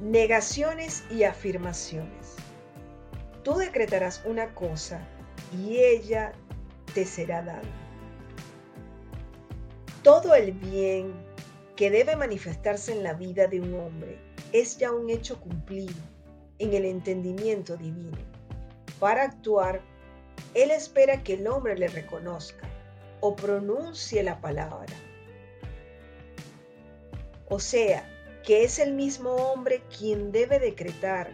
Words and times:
Negaciones 0.00 1.04
y 1.10 1.24
afirmaciones. 1.24 2.36
Tú 3.42 3.56
decretarás 3.56 4.22
una 4.24 4.54
cosa 4.54 5.06
y 5.58 5.76
ella 5.76 6.32
te 6.94 7.04
será 7.04 7.42
dada. 7.42 7.60
Todo 10.02 10.34
el 10.34 10.52
bien 10.52 11.12
que 11.76 11.90
debe 11.90 12.16
manifestarse 12.16 12.92
en 12.92 13.02
la 13.02 13.12
vida 13.12 13.46
de 13.46 13.60
un 13.60 13.74
hombre 13.74 14.18
es 14.52 14.78
ya 14.78 14.90
un 14.90 15.10
hecho 15.10 15.38
cumplido 15.38 15.94
en 16.58 16.72
el 16.72 16.86
entendimiento 16.86 17.76
divino. 17.76 18.16
Para 18.98 19.24
actuar, 19.24 19.82
Él 20.54 20.70
espera 20.70 21.22
que 21.22 21.34
el 21.34 21.46
hombre 21.46 21.76
le 21.76 21.88
reconozca 21.88 22.66
o 23.20 23.36
pronuncie 23.36 24.22
la 24.22 24.40
palabra. 24.40 24.94
O 27.48 27.58
sea, 27.58 28.08
que 28.50 28.64
es 28.64 28.80
el 28.80 28.94
mismo 28.94 29.30
hombre 29.30 29.80
quien 29.96 30.32
debe 30.32 30.58
decretar 30.58 31.30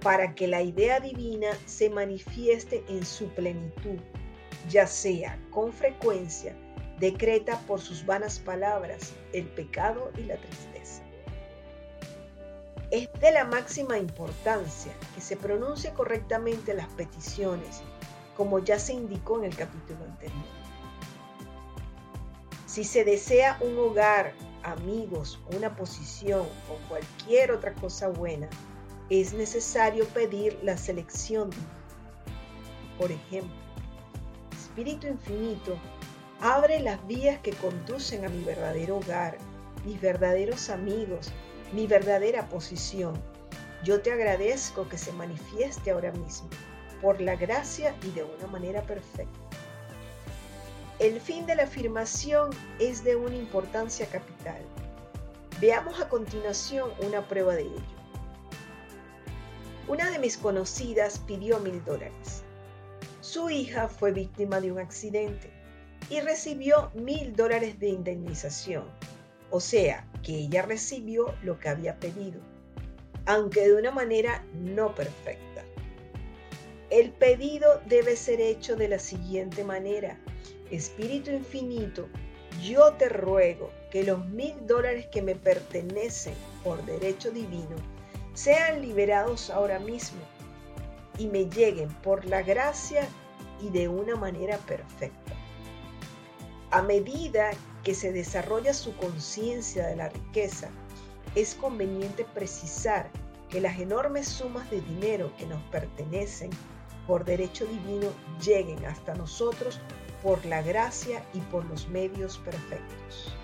para 0.00 0.36
que 0.36 0.46
la 0.46 0.62
idea 0.62 1.00
divina 1.00 1.48
se 1.66 1.90
manifieste 1.90 2.84
en 2.88 3.04
su 3.04 3.26
plenitud, 3.30 3.98
ya 4.68 4.86
sea 4.86 5.36
con 5.50 5.72
frecuencia, 5.72 6.54
decreta 7.00 7.58
por 7.66 7.80
sus 7.80 8.06
vanas 8.06 8.38
palabras 8.38 9.12
el 9.32 9.46
pecado 9.46 10.12
y 10.16 10.22
la 10.22 10.36
tristeza. 10.36 11.02
Es 12.92 13.08
de 13.20 13.32
la 13.32 13.44
máxima 13.44 13.98
importancia 13.98 14.92
que 15.16 15.20
se 15.20 15.36
pronuncie 15.36 15.90
correctamente 15.94 16.74
las 16.74 16.86
peticiones, 16.90 17.82
como 18.36 18.60
ya 18.60 18.78
se 18.78 18.92
indicó 18.92 19.40
en 19.40 19.46
el 19.46 19.56
capítulo 19.56 20.04
anterior. 20.04 20.46
Si 22.66 22.84
se 22.84 23.04
desea 23.04 23.58
un 23.60 23.76
hogar, 23.80 24.32
amigos, 24.64 25.40
una 25.54 25.76
posición 25.76 26.42
o 26.42 26.88
cualquier 26.88 27.52
otra 27.52 27.74
cosa 27.74 28.08
buena, 28.08 28.48
es 29.10 29.32
necesario 29.34 30.06
pedir 30.08 30.58
la 30.62 30.76
selección. 30.76 31.50
Por 32.98 33.12
ejemplo, 33.12 33.54
Espíritu 34.52 35.06
Infinito, 35.06 35.76
abre 36.40 36.80
las 36.80 37.06
vías 37.06 37.38
que 37.40 37.52
conducen 37.52 38.24
a 38.24 38.28
mi 38.28 38.42
verdadero 38.42 38.96
hogar, 38.96 39.38
mis 39.84 40.00
verdaderos 40.00 40.70
amigos, 40.70 41.30
mi 41.72 41.86
verdadera 41.86 42.48
posición. 42.48 43.20
Yo 43.84 44.00
te 44.00 44.12
agradezco 44.12 44.88
que 44.88 44.96
se 44.96 45.12
manifieste 45.12 45.90
ahora 45.90 46.12
mismo, 46.12 46.48
por 47.02 47.20
la 47.20 47.36
gracia 47.36 47.94
y 48.02 48.10
de 48.12 48.24
una 48.24 48.46
manera 48.46 48.82
perfecta. 48.82 49.43
El 51.00 51.20
fin 51.20 51.44
de 51.46 51.56
la 51.56 51.64
afirmación 51.64 52.50
es 52.78 53.02
de 53.02 53.16
una 53.16 53.34
importancia 53.34 54.06
capital. 54.06 54.62
Veamos 55.60 56.00
a 56.00 56.08
continuación 56.08 56.90
una 57.00 57.26
prueba 57.26 57.54
de 57.54 57.62
ello. 57.62 57.94
Una 59.88 60.10
de 60.10 60.18
mis 60.18 60.36
conocidas 60.36 61.18
pidió 61.18 61.58
mil 61.58 61.84
dólares. 61.84 62.44
Su 63.20 63.50
hija 63.50 63.88
fue 63.88 64.12
víctima 64.12 64.60
de 64.60 64.70
un 64.70 64.78
accidente 64.78 65.50
y 66.10 66.20
recibió 66.20 66.90
mil 66.94 67.34
dólares 67.34 67.80
de 67.80 67.88
indemnización. 67.88 68.84
O 69.50 69.60
sea, 69.60 70.06
que 70.22 70.32
ella 70.32 70.62
recibió 70.62 71.34
lo 71.42 71.58
que 71.58 71.68
había 71.70 71.98
pedido, 71.98 72.40
aunque 73.26 73.66
de 73.66 73.74
una 73.74 73.90
manera 73.90 74.44
no 74.54 74.94
perfecta. 74.94 75.64
El 76.90 77.10
pedido 77.10 77.82
debe 77.86 78.16
ser 78.16 78.40
hecho 78.40 78.76
de 78.76 78.88
la 78.88 78.98
siguiente 78.98 79.64
manera. 79.64 80.18
Espíritu 80.74 81.30
infinito, 81.30 82.08
yo 82.62 82.92
te 82.94 83.08
ruego 83.08 83.70
que 83.90 84.04
los 84.04 84.26
mil 84.26 84.54
dólares 84.66 85.06
que 85.06 85.22
me 85.22 85.34
pertenecen 85.34 86.34
por 86.62 86.84
derecho 86.84 87.30
divino 87.30 87.76
sean 88.34 88.82
liberados 88.82 89.50
ahora 89.50 89.78
mismo 89.78 90.20
y 91.18 91.26
me 91.26 91.46
lleguen 91.46 91.88
por 92.02 92.24
la 92.24 92.42
gracia 92.42 93.06
y 93.62 93.70
de 93.70 93.88
una 93.88 94.16
manera 94.16 94.58
perfecta. 94.58 95.32
A 96.70 96.82
medida 96.82 97.50
que 97.84 97.94
se 97.94 98.12
desarrolla 98.12 98.74
su 98.74 98.96
conciencia 98.96 99.86
de 99.86 99.96
la 99.96 100.08
riqueza, 100.08 100.70
es 101.34 101.54
conveniente 101.54 102.24
precisar 102.34 103.10
que 103.48 103.60
las 103.60 103.78
enormes 103.78 104.26
sumas 104.26 104.68
de 104.70 104.80
dinero 104.80 105.32
que 105.38 105.46
nos 105.46 105.62
pertenecen 105.64 106.50
por 107.06 107.24
derecho 107.24 107.66
divino 107.66 108.08
lleguen 108.44 108.84
hasta 108.86 109.14
nosotros 109.14 109.80
por 110.24 110.44
la 110.46 110.62
gracia 110.62 111.22
y 111.34 111.40
por 111.40 111.66
los 111.66 111.86
medios 111.86 112.38
perfectos. 112.38 113.36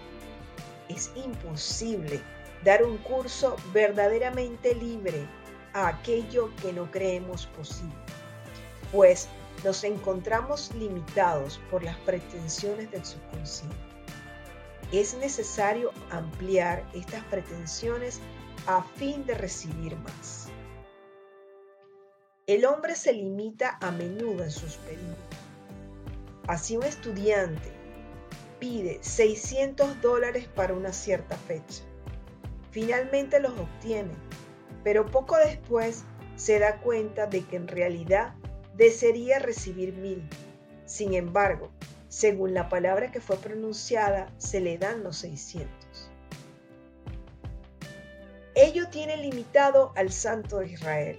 Es 0.89 1.13
imposible 1.15 2.21
dar 2.65 2.83
un 2.83 2.97
curso 2.97 3.55
verdaderamente 3.75 4.75
libre 4.75 5.27
a 5.75 5.89
aquello 5.89 6.51
que 6.57 6.73
no 6.73 6.91
creemos 6.91 7.47
posible, 7.49 7.95
pues 8.91 9.29
nos 9.63 9.85
encontramos 9.85 10.75
limitados 10.75 11.61
por 11.71 11.85
las 11.85 11.97
pretensiones 11.99 12.91
del 12.91 13.05
subconsciente. 13.05 13.77
Es 14.91 15.15
necesario 15.19 15.93
ampliar 16.11 16.85
estas 16.95 17.23
pretensiones 17.25 18.21
a 18.67 18.83
fin 18.97 19.25
de 19.27 19.35
recibir 19.35 19.97
más. 19.97 20.49
El 22.47 22.65
hombre 22.65 22.97
se 22.97 23.13
limita 23.13 23.79
a 23.83 23.91
menudo 23.93 24.43
en 24.43 24.51
sus 24.51 24.77
pedidos. 24.77 25.50
Así 26.51 26.77
un 26.77 26.83
estudiante 26.83 27.71
pide 28.59 28.99
600 29.03 30.01
dólares 30.03 30.49
para 30.49 30.75
una 30.75 30.93
cierta 30.93 31.37
fecha 31.37 31.85
Finalmente 32.73 33.39
los 33.41 33.53
obtiene, 33.59 34.13
pero 34.83 35.07
poco 35.07 35.37
después 35.37 36.05
se 36.35 36.59
da 36.59 36.81
cuenta 36.81 37.27
de 37.27 37.45
que 37.45 37.55
en 37.55 37.69
realidad 37.69 38.35
desearía 38.77 39.39
recibir 39.39 39.93
mil. 39.93 40.29
Sin 40.87 41.15
embargo, 41.15 41.71
según 42.09 42.53
la 42.53 42.69
palabra 42.69 43.13
que 43.13 43.21
fue 43.21 43.37
pronunciada, 43.37 44.33
se 44.39 44.61
le 44.61 44.77
dan 44.77 45.05
los 45.05 45.19
600. 45.19 46.11
Ello 48.57 48.89
tiene 48.89 49.17
limitado 49.17 49.93
al 49.95 50.11
Santo 50.11 50.59
de 50.59 50.73
Israel. 50.73 51.19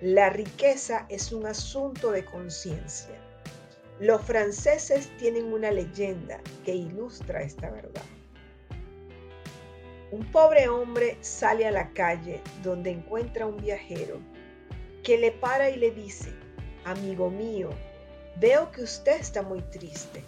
La 0.00 0.30
riqueza 0.30 1.04
es 1.10 1.32
un 1.32 1.46
asunto 1.46 2.10
de 2.12 2.24
conciencia. 2.24 3.23
Los 4.00 4.22
franceses 4.22 5.08
tienen 5.18 5.52
una 5.52 5.70
leyenda 5.70 6.40
que 6.64 6.74
ilustra 6.74 7.42
esta 7.42 7.70
verdad. 7.70 8.02
Un 10.10 10.24
pobre 10.32 10.68
hombre 10.68 11.16
sale 11.20 11.66
a 11.66 11.70
la 11.70 11.92
calle 11.92 12.40
donde 12.64 12.90
encuentra 12.90 13.46
un 13.46 13.56
viajero 13.56 14.18
que 15.04 15.16
le 15.16 15.30
para 15.30 15.70
y 15.70 15.76
le 15.76 15.92
dice, 15.92 16.32
amigo 16.84 17.30
mío, 17.30 17.70
veo 18.40 18.72
que 18.72 18.82
usted 18.82 19.20
está 19.20 19.42
muy 19.42 19.60
triste. 19.62 20.24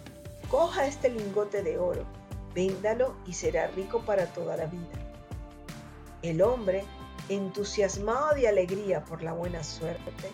Coja 0.49 0.87
este 0.87 1.09
lingote 1.09 1.61
de 1.61 1.77
oro, 1.77 2.05
véndalo 2.55 3.17
y 3.25 3.33
será 3.33 3.67
rico 3.67 4.01
para 4.05 4.27
toda 4.27 4.55
la 4.55 4.67
vida. 4.67 4.87
El 6.21 6.41
hombre, 6.41 6.85
entusiasmado 7.27 8.33
de 8.33 8.47
alegría 8.47 9.03
por 9.03 9.21
la 9.23 9.33
buena 9.33 9.61
suerte, 9.63 10.29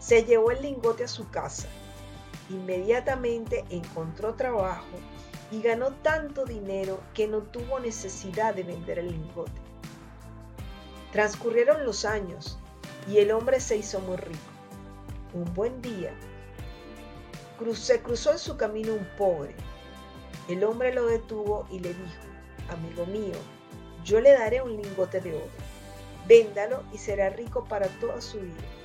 se 0.00 0.24
llevó 0.24 0.50
el 0.50 0.62
lingote 0.62 1.04
a 1.04 1.08
su 1.08 1.30
casa. 1.30 1.68
Inmediatamente 2.50 3.64
encontró 3.70 4.34
trabajo 4.34 4.96
y 5.50 5.62
ganó 5.62 5.92
tanto 6.02 6.44
dinero 6.44 7.00
que 7.14 7.28
no 7.28 7.38
tuvo 7.38 7.80
necesidad 7.80 8.54
de 8.54 8.62
vender 8.62 8.98
el 8.98 9.08
lingote. 9.08 9.60
Transcurrieron 11.12 11.84
los 11.84 12.04
años 12.04 12.58
y 13.08 13.18
el 13.18 13.30
hombre 13.32 13.60
se 13.60 13.76
hizo 13.76 14.00
muy 14.00 14.16
rico. 14.16 14.40
Un 15.34 15.52
buen 15.54 15.80
día, 15.82 16.14
se 17.74 18.02
cruzó 18.02 18.32
en 18.32 18.38
su 18.38 18.56
camino 18.56 18.92
un 18.94 19.06
pobre. 19.16 19.54
El 20.48 20.64
hombre 20.64 20.92
lo 20.92 21.06
detuvo 21.06 21.66
y 21.70 21.78
le 21.78 21.90
dijo, 21.90 22.22
amigo 22.68 23.06
mío, 23.06 23.36
yo 24.04 24.20
le 24.20 24.32
daré 24.32 24.60
un 24.60 24.76
lingote 24.76 25.20
de 25.20 25.34
oro. 25.34 25.50
Véndalo 26.26 26.82
y 26.92 26.98
será 26.98 27.30
rico 27.30 27.64
para 27.64 27.86
toda 28.00 28.20
su 28.20 28.40
vida. 28.40 28.81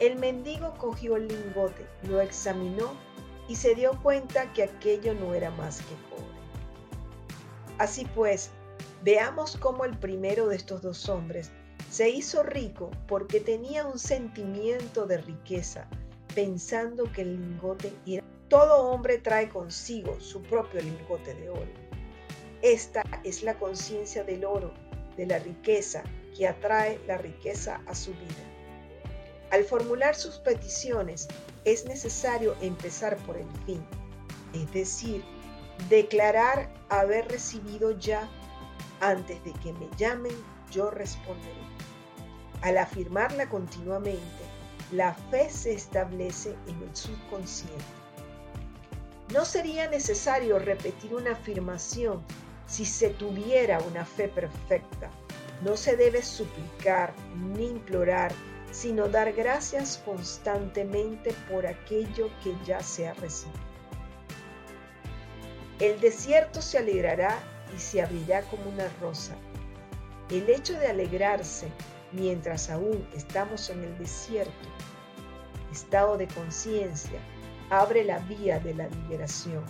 El 0.00 0.16
mendigo 0.16 0.74
cogió 0.78 1.16
el 1.16 1.26
lingote, 1.26 1.84
lo 2.04 2.20
examinó 2.20 2.92
y 3.48 3.56
se 3.56 3.74
dio 3.74 4.00
cuenta 4.00 4.52
que 4.52 4.62
aquello 4.62 5.12
no 5.14 5.34
era 5.34 5.50
más 5.50 5.80
que 5.80 5.94
cobre. 6.08 6.38
Así 7.78 8.06
pues, 8.14 8.50
veamos 9.02 9.56
cómo 9.56 9.84
el 9.84 9.98
primero 9.98 10.46
de 10.46 10.56
estos 10.56 10.82
dos 10.82 11.08
hombres 11.08 11.50
se 11.90 12.10
hizo 12.10 12.44
rico 12.44 12.90
porque 13.08 13.40
tenía 13.40 13.86
un 13.86 13.98
sentimiento 13.98 15.06
de 15.06 15.18
riqueza, 15.18 15.88
pensando 16.34 17.10
que 17.10 17.22
el 17.22 17.36
lingote 17.36 17.92
era... 18.06 18.24
Todo 18.48 18.90
hombre 18.90 19.18
trae 19.18 19.48
consigo 19.48 20.18
su 20.20 20.42
propio 20.42 20.80
lingote 20.80 21.34
de 21.34 21.50
oro. 21.50 21.70
Esta 22.62 23.02
es 23.24 23.42
la 23.42 23.58
conciencia 23.58 24.24
del 24.24 24.44
oro, 24.44 24.72
de 25.16 25.26
la 25.26 25.38
riqueza, 25.38 26.02
que 26.36 26.46
atrae 26.46 26.98
la 27.06 27.18
riqueza 27.18 27.82
a 27.86 27.94
su 27.94 28.12
vida. 28.12 28.57
Al 29.50 29.64
formular 29.64 30.14
sus 30.14 30.36
peticiones, 30.38 31.28
es 31.64 31.84
necesario 31.86 32.54
empezar 32.60 33.16
por 33.18 33.36
el 33.36 33.46
fin, 33.66 33.84
es 34.52 34.70
decir, 34.72 35.24
declarar 35.88 36.70
haber 36.88 37.28
recibido 37.28 37.92
ya 37.92 38.28
antes 39.00 39.42
de 39.44 39.52
que 39.54 39.72
me 39.74 39.88
llamen, 39.96 40.32
yo 40.70 40.90
responderé. 40.90 41.54
Al 42.62 42.78
afirmarla 42.78 43.48
continuamente, 43.48 44.44
la 44.92 45.14
fe 45.30 45.48
se 45.50 45.72
establece 45.72 46.54
en 46.66 46.82
el 46.82 46.96
subconsciente. 46.96 47.84
No 49.32 49.44
sería 49.44 49.88
necesario 49.88 50.58
repetir 50.58 51.14
una 51.14 51.32
afirmación 51.32 52.22
si 52.66 52.84
se 52.84 53.10
tuviera 53.10 53.78
una 53.80 54.04
fe 54.04 54.28
perfecta. 54.28 55.10
No 55.62 55.76
se 55.76 55.96
debe 55.96 56.22
suplicar 56.22 57.12
ni 57.54 57.66
implorar, 57.66 58.32
sino 58.80 59.08
dar 59.08 59.32
gracias 59.32 60.00
constantemente 60.04 61.34
por 61.50 61.66
aquello 61.66 62.30
que 62.44 62.54
ya 62.64 62.78
se 62.78 63.08
ha 63.08 63.14
recibido. 63.14 63.58
El 65.80 66.00
desierto 66.00 66.62
se 66.62 66.78
alegrará 66.78 67.40
y 67.76 67.80
se 67.80 68.00
abrirá 68.00 68.42
como 68.42 68.70
una 68.70 68.88
rosa. 69.00 69.34
El 70.30 70.48
hecho 70.48 70.78
de 70.78 70.86
alegrarse 70.86 71.66
mientras 72.12 72.70
aún 72.70 73.04
estamos 73.16 73.68
en 73.68 73.82
el 73.82 73.98
desierto, 73.98 74.68
estado 75.72 76.16
de 76.16 76.28
conciencia, 76.28 77.18
abre 77.70 78.04
la 78.04 78.20
vía 78.20 78.60
de 78.60 78.74
la 78.74 78.86
liberación. 78.86 79.64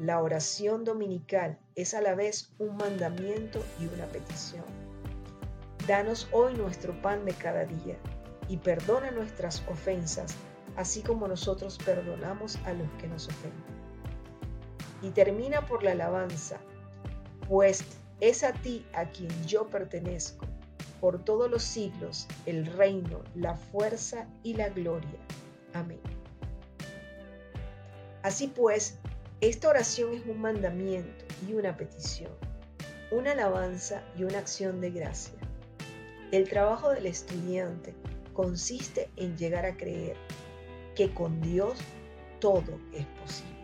La 0.00 0.20
oración 0.20 0.82
dominical 0.82 1.56
es 1.76 1.94
a 1.94 2.00
la 2.00 2.16
vez 2.16 2.52
un 2.58 2.76
mandamiento 2.76 3.62
y 3.78 3.86
una 3.86 4.06
petición. 4.06 4.64
Danos 5.86 6.26
hoy 6.32 6.54
nuestro 6.54 7.00
pan 7.00 7.24
de 7.24 7.32
cada 7.34 7.64
día 7.64 7.96
y 8.48 8.58
perdona 8.58 9.10
nuestras 9.10 9.62
ofensas, 9.68 10.34
así 10.76 11.02
como 11.02 11.28
nosotros 11.28 11.78
perdonamos 11.84 12.56
a 12.64 12.72
los 12.72 12.88
que 13.00 13.08
nos 13.08 13.28
ofenden. 13.28 13.84
Y 15.02 15.10
termina 15.10 15.66
por 15.66 15.82
la 15.82 15.92
alabanza, 15.92 16.58
pues 17.48 17.84
es 18.20 18.42
a 18.42 18.52
ti 18.52 18.86
a 18.94 19.06
quien 19.06 19.30
yo 19.46 19.66
pertenezco, 19.66 20.46
por 21.00 21.22
todos 21.22 21.50
los 21.50 21.62
siglos, 21.62 22.26
el 22.46 22.66
reino, 22.66 23.22
la 23.34 23.56
fuerza 23.56 24.26
y 24.42 24.54
la 24.54 24.70
gloria. 24.70 25.18
Amén. 25.74 26.00
Así 28.22 28.46
pues, 28.48 28.98
esta 29.42 29.68
oración 29.68 30.14
es 30.14 30.26
un 30.26 30.40
mandamiento 30.40 31.26
y 31.46 31.52
una 31.52 31.76
petición, 31.76 32.30
una 33.10 33.32
alabanza 33.32 34.02
y 34.16 34.24
una 34.24 34.38
acción 34.38 34.80
de 34.80 34.90
gracia. 34.90 35.38
El 36.32 36.48
trabajo 36.48 36.90
del 36.90 37.04
estudiante 37.04 37.94
consiste 38.34 39.08
en 39.16 39.36
llegar 39.38 39.64
a 39.64 39.76
creer 39.76 40.16
que 40.94 41.12
con 41.14 41.40
Dios 41.40 41.78
todo 42.40 42.78
es 42.92 43.06
posible. 43.06 43.54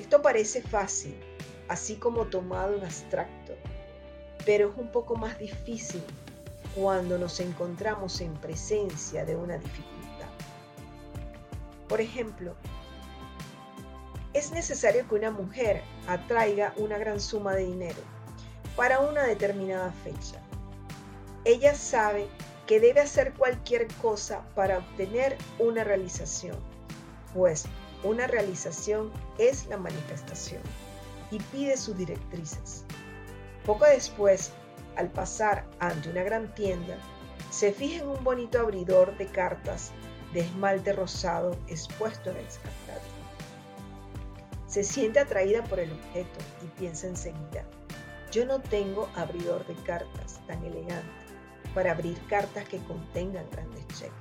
Esto 0.00 0.20
parece 0.20 0.60
fácil, 0.60 1.14
así 1.68 1.96
como 1.96 2.24
tomado 2.26 2.74
en 2.76 2.84
abstracto, 2.84 3.54
pero 4.44 4.70
es 4.70 4.76
un 4.76 4.90
poco 4.90 5.14
más 5.16 5.38
difícil 5.38 6.02
cuando 6.74 7.18
nos 7.18 7.38
encontramos 7.38 8.20
en 8.20 8.34
presencia 8.34 9.24
de 9.24 9.36
una 9.36 9.58
dificultad. 9.58 10.28
Por 11.88 12.00
ejemplo, 12.00 12.54
es 14.32 14.50
necesario 14.50 15.06
que 15.08 15.14
una 15.14 15.30
mujer 15.30 15.82
atraiga 16.08 16.74
una 16.76 16.98
gran 16.98 17.20
suma 17.20 17.54
de 17.54 17.66
dinero 17.66 18.02
para 18.74 18.98
una 18.98 19.22
determinada 19.22 19.92
fecha. 20.02 20.40
Ella 21.44 21.74
sabe 21.74 22.26
que 22.66 22.80
debe 22.80 23.00
hacer 23.00 23.34
cualquier 23.34 23.88
cosa 23.94 24.42
para 24.54 24.78
obtener 24.78 25.36
una 25.58 25.84
realización, 25.84 26.56
pues 27.34 27.66
una 28.02 28.26
realización 28.26 29.10
es 29.38 29.66
la 29.66 29.76
manifestación 29.76 30.62
y 31.30 31.38
pide 31.38 31.76
sus 31.76 31.96
directrices. 31.96 32.84
Poco 33.66 33.84
después, 33.84 34.52
al 34.96 35.10
pasar 35.10 35.66
ante 35.78 36.10
una 36.10 36.22
gran 36.22 36.54
tienda, 36.54 36.96
se 37.50 37.72
fija 37.72 38.02
en 38.02 38.08
un 38.08 38.24
bonito 38.24 38.60
abridor 38.60 39.16
de 39.16 39.26
cartas 39.26 39.92
de 40.32 40.40
esmalte 40.40 40.92
rosado 40.92 41.56
expuesto 41.68 42.30
en 42.30 42.36
el 42.36 42.46
escaparate. 42.46 43.04
Se 44.66 44.84
siente 44.84 45.20
atraída 45.20 45.62
por 45.64 45.78
el 45.78 45.92
objeto 45.92 46.38
y 46.62 46.66
piensa 46.78 47.06
enseguida, 47.06 47.64
yo 48.32 48.44
no 48.44 48.60
tengo 48.60 49.08
abridor 49.14 49.64
de 49.66 49.74
cartas 49.84 50.40
tan 50.46 50.64
elegante 50.64 51.23
para 51.74 51.92
abrir 51.92 52.18
cartas 52.28 52.68
que 52.68 52.78
contengan 52.84 53.48
grandes 53.50 53.86
cheques. 53.88 54.12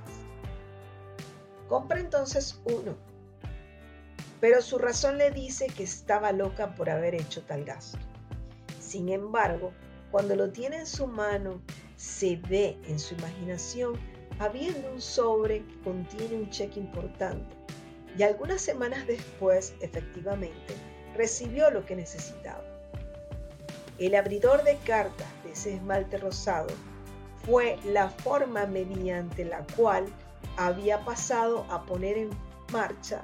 Compra 1.67 1.99
entonces 1.99 2.59
uno 2.65 2.95
pero 4.43 4.61
su 4.61 4.77
razón 4.77 5.17
le 5.17 5.31
dice 5.31 5.67
que 5.67 5.83
estaba 5.83 6.33
loca 6.33 6.75
por 6.75 6.89
haber 6.89 7.15
hecho 7.15 7.43
tal 7.43 7.63
gasto. 7.63 7.97
Sin 8.77 9.07
embargo, 9.07 9.71
cuando 10.11 10.35
lo 10.35 10.51
tiene 10.51 10.79
en 10.79 10.85
su 10.85 11.07
mano, 11.07 11.61
se 11.95 12.35
ve 12.49 12.77
en 12.85 12.99
su 12.99 13.13
imaginación 13.13 13.97
habiendo 14.39 14.91
un 14.91 14.99
sobre 14.99 15.65
que 15.65 15.79
contiene 15.85 16.35
un 16.35 16.49
cheque 16.49 16.81
importante 16.81 17.55
y 18.17 18.23
algunas 18.23 18.59
semanas 18.59 19.07
después, 19.07 19.75
efectivamente, 19.79 20.75
recibió 21.15 21.71
lo 21.71 21.85
que 21.85 21.95
necesitaba. 21.95 22.65
El 23.97 24.13
abridor 24.13 24.61
de 24.65 24.75
cartas 24.79 25.29
de 25.45 25.53
ese 25.53 25.75
esmalte 25.75 26.17
rosado 26.17 26.67
fue 27.43 27.77
la 27.85 28.09
forma 28.09 28.65
mediante 28.65 29.45
la 29.45 29.65
cual 29.75 30.05
había 30.57 31.03
pasado 31.03 31.65
a 31.69 31.83
poner 31.85 32.17
en 32.17 32.29
marcha 32.71 33.23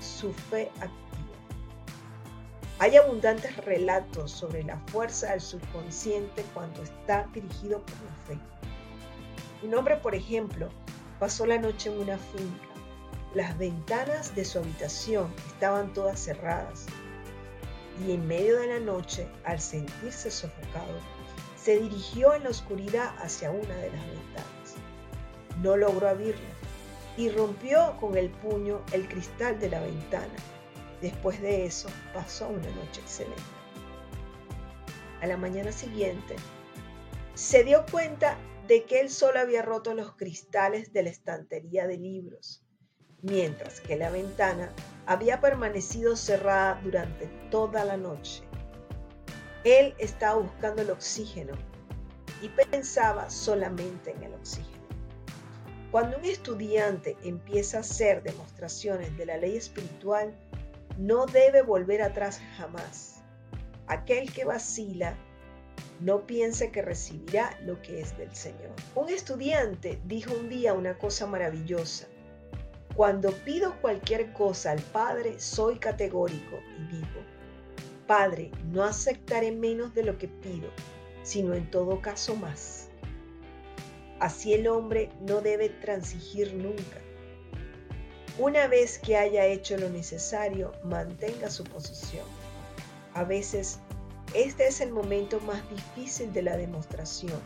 su 0.00 0.32
fe 0.32 0.70
activa. 0.80 0.92
Hay 2.78 2.96
abundantes 2.96 3.56
relatos 3.64 4.32
sobre 4.32 4.64
la 4.64 4.76
fuerza 4.88 5.30
del 5.30 5.40
subconsciente 5.40 6.44
cuando 6.52 6.82
está 6.82 7.28
dirigido 7.32 7.80
por 7.80 7.94
la 7.94 8.14
fe. 8.26 8.38
Un 9.64 9.74
hombre, 9.74 9.96
por 9.96 10.14
ejemplo, 10.14 10.68
pasó 11.20 11.46
la 11.46 11.58
noche 11.58 11.92
en 11.92 12.00
una 12.00 12.18
finca. 12.18 12.68
Las 13.34 13.56
ventanas 13.56 14.34
de 14.34 14.44
su 14.44 14.58
habitación 14.58 15.32
estaban 15.46 15.92
todas 15.92 16.18
cerradas 16.18 16.86
y 18.06 18.12
en 18.12 18.26
medio 18.26 18.58
de 18.58 18.66
la 18.66 18.80
noche, 18.80 19.28
al 19.44 19.60
sentirse 19.60 20.30
sofocado, 20.30 20.98
se 21.62 21.78
dirigió 21.78 22.34
en 22.34 22.44
la 22.44 22.50
oscuridad 22.50 23.14
hacia 23.18 23.50
una 23.50 23.76
de 23.76 23.90
las 23.90 24.06
ventanas. 24.06 24.74
No 25.60 25.76
logró 25.76 26.08
abrirla 26.08 26.40
y 27.16 27.28
rompió 27.28 27.96
con 28.00 28.16
el 28.16 28.30
puño 28.30 28.82
el 28.92 29.06
cristal 29.06 29.60
de 29.60 29.70
la 29.70 29.80
ventana. 29.80 30.34
Después 31.00 31.40
de 31.40 31.66
eso 31.66 31.88
pasó 32.12 32.48
una 32.48 32.70
noche 32.70 33.00
excelente. 33.00 33.42
A 35.20 35.26
la 35.26 35.36
mañana 35.36 35.70
siguiente, 35.70 36.34
se 37.34 37.62
dio 37.62 37.84
cuenta 37.90 38.36
de 38.66 38.84
que 38.84 39.00
él 39.00 39.10
solo 39.10 39.38
había 39.38 39.62
roto 39.62 39.94
los 39.94 40.16
cristales 40.16 40.92
de 40.92 41.04
la 41.04 41.10
estantería 41.10 41.86
de 41.86 41.96
libros, 41.96 42.64
mientras 43.20 43.80
que 43.80 43.96
la 43.96 44.10
ventana 44.10 44.72
había 45.06 45.40
permanecido 45.40 46.16
cerrada 46.16 46.80
durante 46.82 47.26
toda 47.50 47.84
la 47.84 47.96
noche. 47.96 48.42
Él 49.64 49.94
estaba 49.98 50.40
buscando 50.40 50.82
el 50.82 50.90
oxígeno 50.90 51.52
y 52.40 52.48
pensaba 52.48 53.30
solamente 53.30 54.10
en 54.10 54.24
el 54.24 54.34
oxígeno. 54.34 54.82
Cuando 55.92 56.16
un 56.18 56.24
estudiante 56.24 57.16
empieza 57.22 57.76
a 57.76 57.80
hacer 57.80 58.22
demostraciones 58.22 59.16
de 59.16 59.26
la 59.26 59.36
ley 59.36 59.56
espiritual, 59.56 60.34
no 60.98 61.26
debe 61.26 61.62
volver 61.62 62.02
atrás 62.02 62.40
jamás. 62.56 63.22
Aquel 63.86 64.32
que 64.32 64.44
vacila 64.44 65.16
no 66.00 66.26
piense 66.26 66.72
que 66.72 66.82
recibirá 66.82 67.56
lo 67.62 67.80
que 67.82 68.00
es 68.00 68.16
del 68.18 68.34
Señor. 68.34 68.72
Un 68.96 69.10
estudiante 69.10 70.00
dijo 70.04 70.34
un 70.34 70.48
día 70.48 70.72
una 70.72 70.98
cosa 70.98 71.26
maravillosa. 71.26 72.08
Cuando 72.96 73.30
pido 73.30 73.80
cualquier 73.80 74.32
cosa 74.32 74.72
al 74.72 74.82
Padre, 74.82 75.38
soy 75.38 75.78
categórico 75.78 76.58
y 76.78 76.96
digo, 76.96 77.20
Padre, 78.12 78.50
no 78.70 78.84
aceptaré 78.84 79.52
menos 79.52 79.94
de 79.94 80.02
lo 80.04 80.18
que 80.18 80.28
pido, 80.28 80.68
sino 81.22 81.54
en 81.54 81.70
todo 81.70 82.02
caso 82.02 82.36
más. 82.36 82.90
Así 84.20 84.52
el 84.52 84.68
hombre 84.68 85.08
no 85.22 85.40
debe 85.40 85.70
transigir 85.70 86.52
nunca. 86.52 87.00
Una 88.38 88.66
vez 88.66 88.98
que 88.98 89.16
haya 89.16 89.46
hecho 89.46 89.78
lo 89.78 89.88
necesario, 89.88 90.72
mantenga 90.84 91.48
su 91.48 91.64
posición. 91.64 92.26
A 93.14 93.24
veces, 93.24 93.78
este 94.34 94.66
es 94.66 94.82
el 94.82 94.92
momento 94.92 95.40
más 95.40 95.62
difícil 95.70 96.34
de 96.34 96.42
la 96.42 96.58
demostración. 96.58 97.40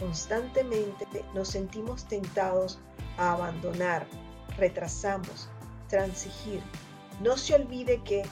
Constantemente 0.00 1.04
nos 1.34 1.48
sentimos 1.48 2.08
tentados 2.08 2.78
a 3.18 3.34
abandonar, 3.34 4.06
retrasamos, 4.56 5.50
transigir. 5.90 6.62
No 7.22 7.36
se 7.36 7.56
olvide 7.56 8.02
que 8.04 8.22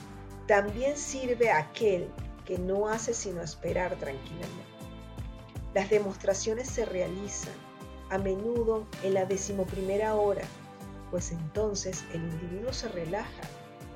también 0.47 0.97
sirve 0.97 1.51
aquel 1.51 2.09
que 2.45 2.57
no 2.57 2.87
hace 2.87 3.13
sino 3.13 3.41
esperar 3.41 3.97
tranquilamente. 3.97 4.63
Las 5.73 5.89
demostraciones 5.89 6.69
se 6.69 6.85
realizan 6.85 7.53
a 8.09 8.17
menudo 8.17 8.87
en 9.03 9.13
la 9.13 9.25
decimoprimera 9.25 10.15
hora, 10.15 10.45
pues 11.11 11.31
entonces 11.31 12.05
el 12.13 12.21
individuo 12.21 12.71
se 12.71 12.87
relaja, 12.87 13.41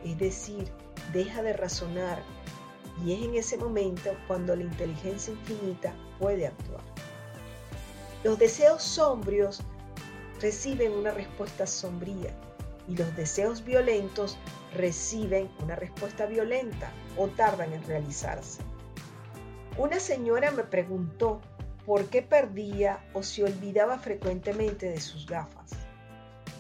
es 0.04 0.18
decir, 0.20 0.70
deja 1.14 1.42
de 1.42 1.54
razonar, 1.54 2.22
Y 3.06 3.14
es 3.14 3.24
en 3.24 3.36
ese 3.36 3.58
momento 3.58 4.12
cuando 4.28 4.56
la 4.56 4.64
inteligencia 4.64 5.34
infinita 5.34 5.96
puede 6.20 6.46
actuar. 6.48 6.84
Los 8.24 8.38
deseos 8.38 8.84
sombrios 8.84 9.64
reciben 10.40 10.92
una 10.92 11.12
respuesta 11.12 11.66
sombría 11.66 12.36
y 12.88 12.98
los 12.98 13.16
deseos 13.16 13.64
violentos 13.64 14.38
reciben 14.74 15.50
una 15.62 15.76
respuesta 15.76 16.26
violenta 16.26 16.92
o 17.18 17.28
tardan 17.28 17.74
en 17.74 17.84
realizarse. 17.86 18.62
Una 19.78 20.00
señora 20.00 20.52
me 20.52 20.64
preguntó 20.64 21.42
por 21.86 22.06
qué 22.06 22.22
perdía 22.22 23.04
o 23.14 23.24
se 23.24 23.44
olvidaba 23.44 24.00
frecuentemente 24.00 24.90
de 24.90 25.00
sus 25.00 25.26
gafas. 25.26 25.72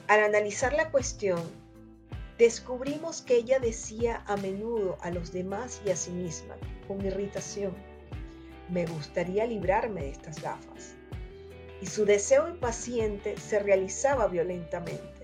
Al 0.07 0.23
analizar 0.23 0.73
la 0.73 0.89
cuestión, 0.91 1.41
descubrimos 2.37 3.21
que 3.21 3.35
ella 3.35 3.59
decía 3.59 4.23
a 4.27 4.35
menudo 4.37 4.97
a 5.01 5.11
los 5.11 5.31
demás 5.31 5.81
y 5.85 5.91
a 5.91 5.95
sí 5.95 6.11
misma, 6.11 6.55
con 6.87 7.05
irritación, 7.05 7.73
me 8.69 8.85
gustaría 8.85 9.45
librarme 9.45 10.01
de 10.01 10.09
estas 10.09 10.41
gafas. 10.41 10.95
Y 11.81 11.87
su 11.87 12.05
deseo 12.05 12.47
impaciente 12.47 13.37
se 13.37 13.59
realizaba 13.59 14.27
violentamente. 14.27 15.20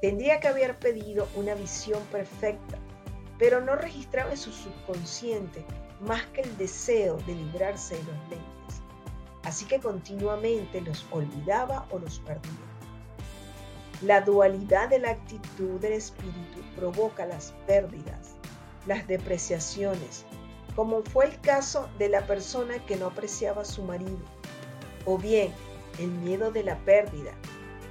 Tendría 0.00 0.38
que 0.40 0.48
haber 0.48 0.78
pedido 0.78 1.28
una 1.34 1.54
visión 1.54 2.02
perfecta, 2.12 2.78
pero 3.38 3.60
no 3.60 3.74
registraba 3.76 4.30
en 4.30 4.36
su 4.36 4.52
subconsciente 4.52 5.64
más 6.00 6.24
que 6.26 6.42
el 6.42 6.56
deseo 6.56 7.16
de 7.26 7.34
librarse 7.34 7.96
de 7.96 8.02
los 8.04 8.18
lentes. 8.30 8.82
Así 9.42 9.64
que 9.64 9.80
continuamente 9.80 10.80
los 10.80 11.06
olvidaba 11.10 11.86
o 11.90 11.98
los 11.98 12.20
perdía. 12.20 12.52
La 14.02 14.20
dualidad 14.20 14.88
de 14.88 15.00
la 15.00 15.10
actitud 15.10 15.80
del 15.80 15.94
espíritu 15.94 16.60
provoca 16.76 17.26
las 17.26 17.52
pérdidas, 17.66 18.36
las 18.86 19.08
depreciaciones, 19.08 20.24
como 20.76 21.02
fue 21.02 21.24
el 21.24 21.40
caso 21.40 21.88
de 21.98 22.08
la 22.08 22.24
persona 22.24 22.78
que 22.86 22.94
no 22.94 23.06
apreciaba 23.06 23.62
a 23.62 23.64
su 23.64 23.82
marido, 23.82 24.20
o 25.04 25.18
bien 25.18 25.52
el 25.98 26.08
miedo 26.08 26.52
de 26.52 26.62
la 26.62 26.78
pérdida, 26.84 27.32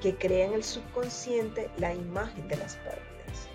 que 0.02 0.16
crea 0.16 0.46
en 0.46 0.54
el 0.54 0.64
subconsciente 0.64 1.70
la 1.78 1.94
imagen 1.94 2.48
de 2.48 2.58
las 2.58 2.76
pérdidas. 2.76 3.48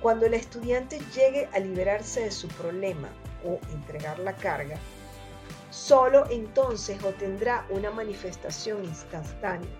Cuando 0.00 0.26
el 0.26 0.34
estudiante 0.34 1.00
llegue 1.14 1.48
a 1.52 1.58
liberarse 1.58 2.20
de 2.20 2.30
su 2.30 2.48
problema 2.48 3.08
o 3.44 3.58
entregar 3.72 4.18
la 4.18 4.34
carga, 4.34 4.76
solo 5.70 6.26
entonces 6.30 7.02
obtendrá 7.02 7.66
una 7.70 7.90
manifestación 7.90 8.84
instantánea. 8.84 9.70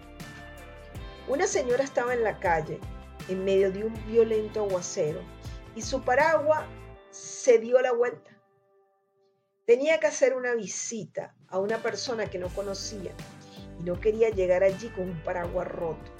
Una 1.29 1.47
señora 1.47 1.85
estaba 1.85 2.15
en 2.15 2.23
la 2.23 2.39
calle 2.39 2.79
en 3.29 3.45
medio 3.45 3.71
de 3.71 3.85
un 3.85 4.07
violento 4.07 4.65
aguacero 4.65 5.21
y 5.75 5.83
su 5.83 6.03
paraguas 6.03 6.65
se 7.11 7.59
dio 7.59 7.81
la 7.81 7.93
vuelta. 7.93 8.31
Tenía 9.67 9.99
que 9.99 10.09
hacer 10.09 10.35
una 10.35 10.55
visita 10.55 11.35
a 11.49 11.59
una 11.59 11.79
persona 11.79 12.29
que 12.29 12.39
no 12.39 12.49
conocía 12.49 13.15
y 13.79 13.83
no 13.83 13.99
quería 14.01 14.31
llegar 14.31 14.63
allí 14.63 14.89
con 14.89 15.11
un 15.11 15.23
paraguas 15.23 15.69
roto. 15.69 16.11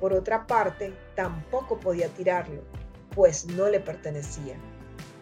Por 0.00 0.12
otra 0.12 0.46
parte, 0.46 0.92
tampoco 1.14 1.78
podía 1.80 2.08
tirarlo, 2.08 2.62
pues 3.14 3.46
no 3.46 3.68
le 3.68 3.80
pertenecía. 3.80 4.56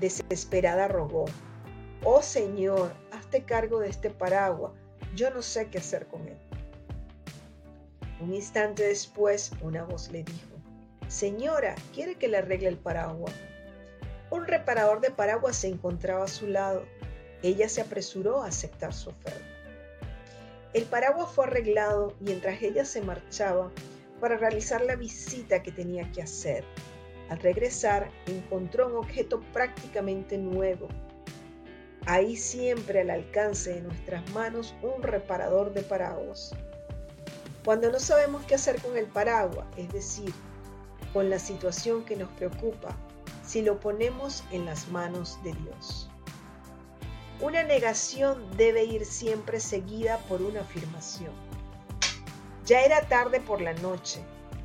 Desesperada 0.00 0.88
rogó, 0.88 1.26
Oh 2.04 2.22
Señor, 2.22 2.92
hazte 3.12 3.44
cargo 3.44 3.78
de 3.78 3.88
este 3.88 4.10
paraguas, 4.10 4.72
yo 5.14 5.30
no 5.30 5.42
sé 5.42 5.68
qué 5.68 5.78
hacer 5.78 6.06
con 6.06 6.26
él. 6.26 6.38
Un 8.20 8.34
instante 8.34 8.84
después, 8.84 9.52
una 9.60 9.84
voz 9.84 10.10
le 10.10 10.24
dijo, 10.24 10.56
Señora, 11.08 11.74
¿quiere 11.94 12.14
que 12.16 12.28
le 12.28 12.38
arregle 12.38 12.68
el 12.68 12.78
paraguas? 12.78 13.34
Un 14.30 14.46
reparador 14.46 15.00
de 15.00 15.10
paraguas 15.10 15.56
se 15.56 15.68
encontraba 15.68 16.24
a 16.24 16.28
su 16.28 16.46
lado. 16.46 16.84
Ella 17.42 17.68
se 17.68 17.82
apresuró 17.82 18.42
a 18.42 18.46
aceptar 18.46 18.94
su 18.94 19.10
oferta. 19.10 19.51
El 20.74 20.84
paraguas 20.84 21.30
fue 21.30 21.44
arreglado 21.44 22.14
mientras 22.20 22.62
ella 22.62 22.86
se 22.86 23.02
marchaba 23.02 23.70
para 24.20 24.38
realizar 24.38 24.80
la 24.82 24.96
visita 24.96 25.62
que 25.62 25.70
tenía 25.70 26.10
que 26.12 26.22
hacer. 26.22 26.64
Al 27.28 27.38
regresar, 27.40 28.10
encontró 28.26 28.86
un 28.86 28.96
objeto 28.96 29.40
prácticamente 29.52 30.38
nuevo. 30.38 30.88
Ahí 32.06 32.36
siempre 32.36 33.02
al 33.02 33.10
alcance 33.10 33.74
de 33.74 33.82
nuestras 33.82 34.28
manos 34.30 34.74
un 34.82 35.02
reparador 35.02 35.74
de 35.74 35.82
paraguas. 35.82 36.54
Cuando 37.64 37.90
no 37.90 38.00
sabemos 38.00 38.44
qué 38.46 38.54
hacer 38.54 38.80
con 38.80 38.96
el 38.96 39.06
paraguas, 39.06 39.66
es 39.76 39.92
decir, 39.92 40.32
con 41.12 41.28
la 41.28 41.38
situación 41.38 42.04
que 42.04 42.16
nos 42.16 42.30
preocupa, 42.30 42.96
si 43.44 43.60
lo 43.60 43.78
ponemos 43.78 44.42
en 44.50 44.64
las 44.64 44.88
manos 44.88 45.38
de 45.44 45.52
Dios. 45.52 46.11
Una 47.42 47.64
negación 47.64 48.56
debe 48.56 48.84
ir 48.84 49.04
siempre 49.04 49.58
seguida 49.58 50.18
por 50.28 50.40
una 50.42 50.60
afirmación. 50.60 51.32
Ya 52.66 52.82
era 52.82 53.00
tarde 53.08 53.40
por 53.40 53.60
la 53.60 53.72
noche 53.72 54.20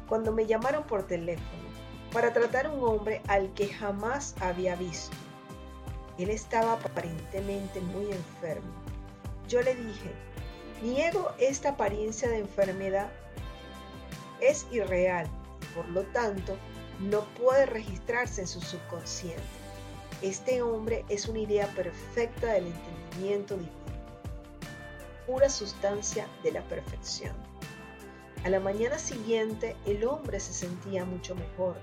cuando 0.08 0.32
me 0.32 0.46
llamaron 0.46 0.84
por 0.84 1.08
teléfono 1.08 1.64
para 2.14 2.34
tratar 2.34 2.68
a 2.68 2.70
un 2.70 2.84
hombre 2.88 3.24
al 3.28 3.52
que 3.56 3.68
jamás 3.68 4.36
había 4.42 4.76
visto. 4.76 5.18
Él 6.20 6.30
estaba 6.30 6.74
aparentemente 6.74 7.82
muy 7.82 8.12
enfermo. 8.12 8.72
Yo 9.48 9.60
le 9.64 9.74
dije, 9.74 10.12
niego 10.84 11.32
esta 11.40 11.70
apariencia 11.70 12.30
de 12.30 12.38
enfermedad. 12.38 13.10
Es 14.40 14.68
irreal 14.70 15.28
y 15.64 15.74
por 15.74 15.90
lo 15.90 16.04
tanto 16.04 16.56
no 17.00 17.22
puede 17.42 17.66
registrarse 17.66 18.42
en 18.42 18.48
su 18.48 18.62
subconsciente. 18.62 19.57
Este 20.24 20.64
hombre 20.64 21.06
es 21.10 21.28
una 21.28 21.40
idea 21.40 21.68
perfecta 21.76 22.54
del 22.54 22.66
entendimiento 22.66 23.54
divino, 23.54 23.72
pura 25.28 25.48
sustancia 25.48 26.28
de 26.42 26.54
la 26.54 26.64
perfección. 26.64 27.36
A 28.44 28.50
la 28.50 28.60
mañana 28.60 28.98
siguiente 28.98 29.76
el 29.86 30.04
hombre 30.06 30.40
se 30.40 30.54
sentía 30.54 31.06
mucho 31.06 31.36
mejor 31.36 31.76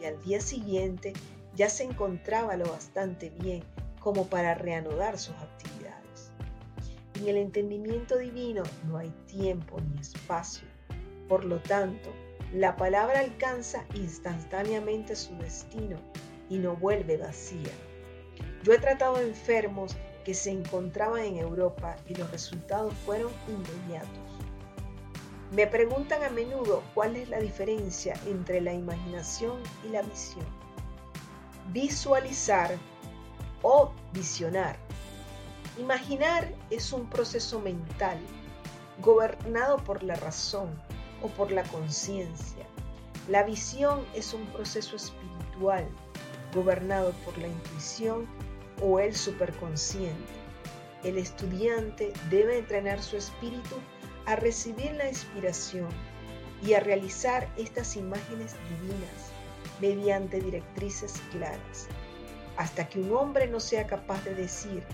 y 0.00 0.06
al 0.06 0.20
día 0.24 0.40
siguiente 0.40 1.12
ya 1.54 1.68
se 1.68 1.84
encontraba 1.84 2.56
lo 2.56 2.68
bastante 2.68 3.30
bien 3.38 3.62
como 4.00 4.26
para 4.26 4.56
reanudar 4.56 5.16
sus 5.16 5.36
actividades. 5.36 6.32
En 7.20 7.28
el 7.28 7.36
entendimiento 7.36 8.18
divino 8.18 8.64
no 8.88 8.96
hay 8.96 9.10
tiempo 9.28 9.76
ni 9.80 10.00
espacio. 10.00 10.66
Por 11.28 11.44
lo 11.44 11.60
tanto, 11.60 12.10
la 12.52 12.74
palabra 12.74 13.20
alcanza 13.20 13.84
instantáneamente 13.94 15.14
su 15.14 15.36
destino 15.38 15.98
y 16.50 16.58
no 16.58 16.76
vuelve 16.76 17.16
vacía. 17.16 17.72
Yo 18.62 18.74
he 18.74 18.78
tratado 18.78 19.18
enfermos 19.20 19.96
que 20.24 20.34
se 20.34 20.50
encontraban 20.50 21.24
en 21.24 21.38
Europa 21.38 21.96
y 22.06 22.14
los 22.14 22.30
resultados 22.30 22.92
fueron 23.06 23.32
inmediatos. 23.48 24.10
Me 25.52 25.66
preguntan 25.66 26.22
a 26.22 26.30
menudo 26.30 26.82
cuál 26.94 27.16
es 27.16 27.28
la 27.28 27.40
diferencia 27.40 28.14
entre 28.26 28.60
la 28.60 28.74
imaginación 28.74 29.62
y 29.84 29.88
la 29.88 30.02
visión. 30.02 30.44
Visualizar 31.72 32.76
o 33.62 33.92
visionar. 34.12 34.76
Imaginar 35.78 36.52
es 36.68 36.92
un 36.92 37.08
proceso 37.08 37.58
mental 37.60 38.18
gobernado 39.00 39.78
por 39.78 40.02
la 40.02 40.14
razón 40.16 40.68
o 41.22 41.28
por 41.28 41.50
la 41.50 41.62
conciencia. 41.64 42.66
La 43.28 43.42
visión 43.44 44.04
es 44.14 44.34
un 44.34 44.44
proceso 44.46 44.96
espiritual 44.96 45.88
gobernado 46.54 47.12
por 47.24 47.36
la 47.38 47.48
intuición 47.48 48.26
o 48.82 48.98
el 48.98 49.14
superconsciente. 49.14 50.32
El 51.02 51.18
estudiante 51.18 52.12
debe 52.28 52.58
entrenar 52.58 53.02
su 53.02 53.16
espíritu 53.16 53.76
a 54.26 54.36
recibir 54.36 54.92
la 54.92 55.08
inspiración 55.08 55.88
y 56.62 56.74
a 56.74 56.80
realizar 56.80 57.48
estas 57.56 57.96
imágenes 57.96 58.54
divinas 58.68 59.32
mediante 59.80 60.40
directrices 60.40 61.20
claras, 61.30 61.86
hasta 62.56 62.86
que 62.88 63.00
un 63.00 63.12
hombre 63.12 63.46
no 63.46 63.60
sea 63.60 63.86
capaz 63.86 64.22
de 64.24 64.34
decir, 64.34 64.84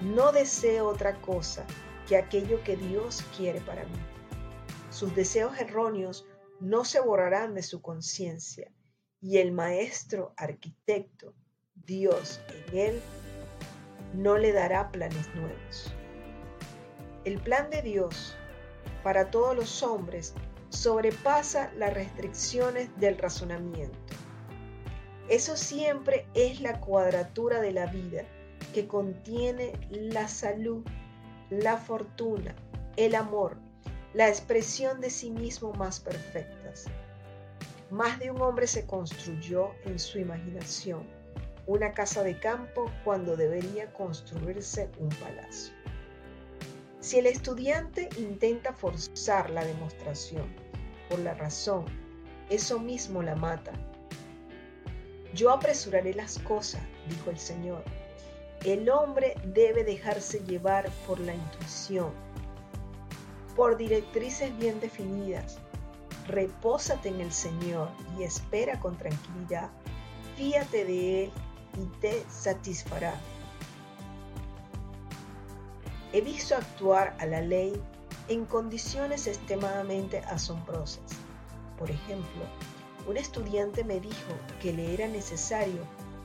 no 0.00 0.32
deseo 0.32 0.88
otra 0.88 1.20
cosa 1.20 1.64
que 2.08 2.16
aquello 2.16 2.62
que 2.64 2.76
Dios 2.76 3.24
quiere 3.36 3.60
para 3.60 3.84
mí. 3.84 3.98
Sus 4.90 5.14
deseos 5.14 5.56
erróneos 5.58 6.26
no 6.60 6.84
se 6.84 7.00
borrarán 7.00 7.54
de 7.54 7.62
su 7.62 7.80
conciencia 7.80 8.73
y 9.24 9.38
el 9.38 9.52
maestro 9.52 10.34
arquitecto, 10.36 11.32
Dios 11.74 12.42
en 12.68 12.78
él, 12.78 13.00
no 14.12 14.36
le 14.36 14.52
dará 14.52 14.92
planes 14.92 15.34
nuevos. 15.34 15.94
El 17.24 17.40
plan 17.40 17.70
de 17.70 17.80
Dios 17.80 18.36
para 19.02 19.30
todos 19.30 19.56
los 19.56 19.82
hombres 19.82 20.34
sobrepasa 20.68 21.72
las 21.78 21.94
restricciones 21.94 22.90
del 23.00 23.16
razonamiento. 23.16 24.14
Eso 25.30 25.56
siempre 25.56 26.26
es 26.34 26.60
la 26.60 26.78
cuadratura 26.80 27.62
de 27.62 27.72
la 27.72 27.86
vida 27.86 28.24
que 28.74 28.86
contiene 28.86 29.72
la 29.90 30.28
salud, 30.28 30.84
la 31.48 31.78
fortuna, 31.78 32.54
el 32.98 33.14
amor, 33.14 33.56
la 34.12 34.28
expresión 34.28 35.00
de 35.00 35.08
sí 35.08 35.30
mismo 35.30 35.72
más 35.72 35.98
perfectas. 35.98 36.90
Más 37.94 38.18
de 38.18 38.28
un 38.32 38.42
hombre 38.42 38.66
se 38.66 38.86
construyó 38.86 39.70
en 39.84 40.00
su 40.00 40.18
imaginación, 40.18 41.06
una 41.68 41.92
casa 41.92 42.24
de 42.24 42.40
campo 42.40 42.90
cuando 43.04 43.36
debería 43.36 43.92
construirse 43.92 44.90
un 44.98 45.10
palacio. 45.10 45.72
Si 46.98 47.20
el 47.20 47.26
estudiante 47.26 48.08
intenta 48.18 48.72
forzar 48.72 49.48
la 49.50 49.64
demostración 49.64 50.52
por 51.08 51.20
la 51.20 51.34
razón, 51.34 51.84
eso 52.50 52.80
mismo 52.80 53.22
la 53.22 53.36
mata. 53.36 53.70
Yo 55.32 55.52
apresuraré 55.52 56.14
las 56.14 56.40
cosas, 56.40 56.82
dijo 57.08 57.30
el 57.30 57.38
Señor. 57.38 57.84
El 58.64 58.90
hombre 58.90 59.36
debe 59.54 59.84
dejarse 59.84 60.40
llevar 60.40 60.90
por 61.06 61.20
la 61.20 61.36
intuición, 61.36 62.10
por 63.54 63.76
directrices 63.76 64.50
bien 64.58 64.80
definidas. 64.80 65.60
Repósate 66.26 67.08
en 67.08 67.20
el 67.20 67.32
Señor 67.32 67.90
y 68.18 68.22
espera 68.22 68.80
con 68.80 68.96
tranquilidad. 68.96 69.70
Fíate 70.36 70.84
de 70.84 71.24
Él 71.24 71.32
y 71.80 71.86
te 72.00 72.24
satisfará. 72.28 73.14
He 76.12 76.20
visto 76.20 76.54
actuar 76.54 77.16
a 77.18 77.26
la 77.26 77.40
ley 77.40 77.72
en 78.28 78.46
condiciones 78.46 79.26
extremadamente 79.26 80.20
asombrosas. 80.20 81.02
Por 81.78 81.90
ejemplo, 81.90 82.44
un 83.06 83.16
estudiante 83.16 83.84
me 83.84 84.00
dijo 84.00 84.32
que 84.62 84.72
le 84.72 84.94
era 84.94 85.08
necesario 85.08 85.80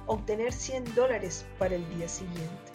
obtener 0.06 0.54
100 0.54 0.96
dólares 0.96 1.46
para 1.58 1.76
el 1.76 1.88
día 1.96 2.08
siguiente. 2.08 2.72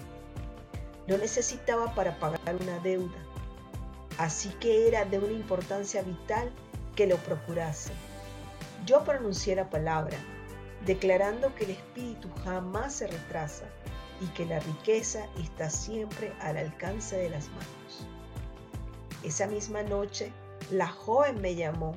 Lo 1.07 1.19
necesitaba 1.19 1.95
para 1.95 2.19
pagar 2.19 2.57
una 2.61 2.79
deuda, 2.81 3.19
así 4.19 4.51
que 4.61 4.89
era 4.89 5.05
de 5.05 5.19
una 5.19 5.33
importancia 5.33 6.03
vital 6.03 6.53
que 6.95 7.07
lo 7.07 7.17
procurase. 7.19 7.93
Yo 8.87 9.05
pronuncié 9.05 9.57
la 9.57 9.71
palabra 9.71 10.19
declarando 10.85 11.55
que 11.55 11.65
el 11.65 11.71
espíritu 11.71 12.29
jamás 12.45 12.95
se 12.95 13.07
retrasa 13.07 13.65
y 14.21 14.27
que 14.29 14.45
la 14.47 14.61
riqueza 14.61 15.27
está 15.43 15.71
siempre 15.71 16.33
al 16.41 16.57
alcance 16.57 17.17
de 17.17 17.31
las 17.31 17.49
manos. 17.49 18.07
Esa 19.23 19.47
misma 19.47 19.83
noche, 19.83 20.33
la 20.71 20.89
joven 20.89 21.41
me 21.41 21.55
llamó 21.55 21.97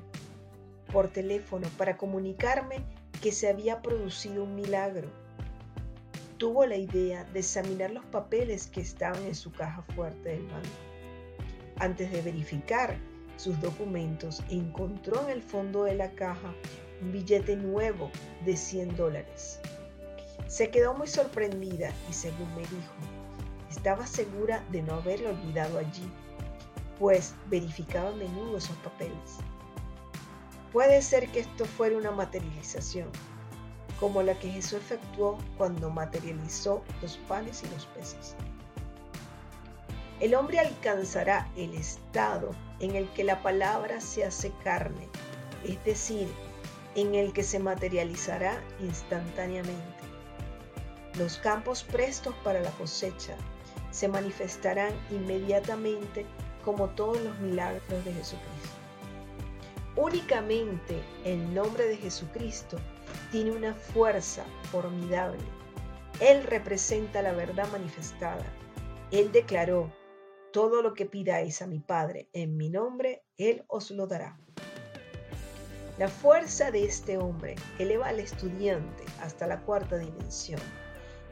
por 0.91 1.09
teléfono 1.09 1.67
para 1.77 1.97
comunicarme 1.97 2.83
que 3.21 3.31
se 3.31 3.49
había 3.49 3.81
producido 3.81 4.43
un 4.43 4.55
milagro. 4.55 5.09
Tuvo 6.37 6.65
la 6.65 6.77
idea 6.77 7.23
de 7.25 7.39
examinar 7.39 7.91
los 7.91 8.05
papeles 8.05 8.67
que 8.67 8.81
estaban 8.81 9.23
en 9.25 9.35
su 9.35 9.51
caja 9.51 9.81
fuerte 9.95 10.29
del 10.29 10.47
banco. 10.47 10.69
Antes 11.79 12.11
de 12.11 12.21
verificar 12.21 12.97
sus 13.37 13.59
documentos, 13.61 14.43
encontró 14.49 15.23
en 15.23 15.29
el 15.29 15.41
fondo 15.41 15.83
de 15.83 15.95
la 15.95 16.11
caja 16.11 16.53
un 17.01 17.11
billete 17.11 17.55
nuevo 17.55 18.11
de 18.45 18.57
100 18.57 18.95
dólares. 18.95 19.59
Se 20.47 20.69
quedó 20.69 20.93
muy 20.93 21.07
sorprendida 21.07 21.91
y 22.09 22.13
según 22.13 22.53
me 22.55 22.61
dijo, 22.61 22.93
estaba 23.69 24.05
segura 24.07 24.63
de 24.71 24.81
no 24.81 24.95
haberlo 24.95 25.29
olvidado 25.29 25.77
allí, 25.77 26.09
pues 26.99 27.35
verificaba 27.49 28.09
a 28.09 28.15
menudo 28.15 28.57
esos 28.57 28.75
papeles. 28.77 29.37
Puede 30.73 31.01
ser 31.01 31.29
que 31.31 31.39
esto 31.41 31.65
fuera 31.65 31.97
una 31.97 32.11
materialización, 32.11 33.09
como 33.99 34.21
la 34.21 34.37
que 34.37 34.49
Jesús 34.49 34.73
efectuó 34.73 35.37
cuando 35.57 35.89
materializó 35.89 36.83
los 37.01 37.17
panes 37.27 37.63
y 37.63 37.73
los 37.73 37.85
peces. 37.87 38.35
El 40.19 40.33
hombre 40.33 40.59
alcanzará 40.59 41.51
el 41.55 41.75
estado 41.75 42.49
en 42.79 42.95
el 42.95 43.07
que 43.09 43.23
la 43.23 43.43
palabra 43.43 44.01
se 44.01 44.25
hace 44.25 44.51
carne, 44.63 45.07
es 45.63 45.83
decir, 45.85 46.27
en 46.95 47.13
el 47.13 47.33
que 47.33 47.43
se 47.43 47.59
materializará 47.59 48.59
instantáneamente. 48.79 49.83
Los 51.19 51.37
campos 51.37 51.83
prestos 51.83 52.33
para 52.43 52.61
la 52.61 52.71
cosecha 52.71 53.35
se 53.91 54.07
manifestarán 54.07 54.93
inmediatamente 55.11 56.25
como 56.65 56.89
todos 56.89 57.21
los 57.21 57.37
milagros 57.39 58.03
de 58.03 58.13
Jesucristo. 58.13 58.77
Únicamente 59.95 61.01
el 61.25 61.53
nombre 61.53 61.85
de 61.87 61.97
Jesucristo 61.97 62.77
tiene 63.31 63.51
una 63.51 63.73
fuerza 63.73 64.43
formidable. 64.71 65.43
Él 66.19 66.43
representa 66.43 67.21
la 67.21 67.31
verdad 67.31 67.67
manifestada. 67.71 68.45
Él 69.11 69.31
declaró, 69.31 69.91
todo 70.57 70.81
lo 70.81 70.95
que 70.95 71.05
pidáis 71.05 71.61
a 71.61 71.67
mi 71.67 71.77
Padre 71.77 72.29
en 72.33 72.57
mi 72.57 72.67
nombre, 72.67 73.21
Él 73.37 73.63
os 73.67 73.91
lo 73.91 74.07
dará. 74.07 74.39
La 75.99 76.07
fuerza 76.07 76.71
de 76.71 76.83
este 76.83 77.19
hombre 77.19 77.53
eleva 77.77 78.07
al 78.07 78.19
estudiante 78.19 79.03
hasta 79.21 79.45
la 79.45 79.61
cuarta 79.61 79.99
dimensión, 79.99 80.59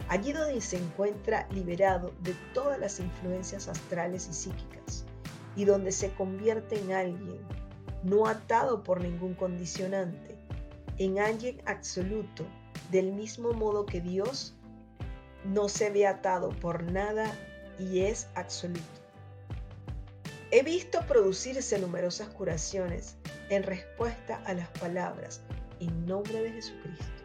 allí 0.10 0.32
donde 0.32 0.62
se 0.62 0.78
encuentra 0.78 1.48
liberado 1.50 2.14
de 2.22 2.36
todas 2.54 2.78
las 2.78 3.00
influencias 3.00 3.68
astrales 3.68 4.28
y 4.30 4.34
psíquicas, 4.34 5.06
y 5.56 5.66
donde 5.66 5.92
se 5.92 6.14
convierte 6.14 6.78
en 6.78 6.92
alguien 6.92 7.40
no 8.04 8.28
atado 8.28 8.84
por 8.84 9.02
ningún 9.02 9.34
condicionante, 9.34 10.38
en 11.00 11.18
alguien 11.18 11.64
absoluto, 11.66 12.46
del 12.92 13.12
mismo 13.12 13.54
modo 13.54 13.88
que 13.88 14.02
Dios 14.02 14.54
no 15.46 15.68
se 15.68 15.90
ve 15.90 16.06
atado 16.06 16.50
por 16.50 16.84
nada 16.84 17.26
y 17.80 18.02
es 18.02 18.28
absoluto. 18.36 19.05
He 20.52 20.62
visto 20.62 21.02
producirse 21.08 21.80
numerosas 21.80 22.30
curaciones 22.30 23.16
en 23.50 23.64
respuesta 23.64 24.42
a 24.46 24.54
las 24.54 24.70
palabras 24.70 25.42
en 25.80 26.06
nombre 26.06 26.42
de 26.42 26.52
Jesucristo. 26.52 27.24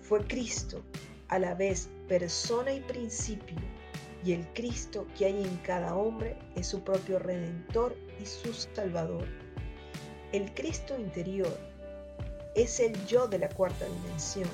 Fue 0.00 0.24
Cristo 0.26 0.82
a 1.28 1.38
la 1.38 1.54
vez 1.54 1.88
persona 2.08 2.72
y 2.72 2.80
principio, 2.80 3.56
y 4.24 4.32
el 4.32 4.46
Cristo 4.54 5.06
que 5.18 5.26
hay 5.26 5.42
en 5.42 5.56
cada 5.58 5.96
hombre 5.96 6.36
es 6.54 6.68
su 6.68 6.84
propio 6.84 7.18
redentor 7.18 7.96
y 8.20 8.26
su 8.26 8.54
salvador. 8.54 9.26
El 10.32 10.54
Cristo 10.54 10.98
interior 10.98 11.58
es 12.54 12.78
el 12.78 12.94
yo 13.06 13.26
de 13.26 13.40
la 13.40 13.48
cuarta 13.48 13.86
dimensión, 13.86 14.48